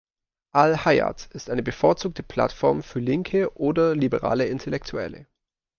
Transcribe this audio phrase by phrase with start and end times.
[0.55, 5.27] Al-Hayat ist eine bevorzugte Plattform für linke oder liberale Intellektuelle.